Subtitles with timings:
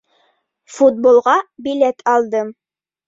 [0.77, 1.37] Футболға
[1.69, 2.51] билет алдым.